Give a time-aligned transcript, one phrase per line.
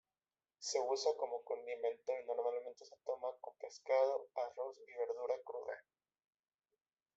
[0.57, 5.75] Se usa como condimento y normalmente se toma con pescado, arroz y verdura cruda.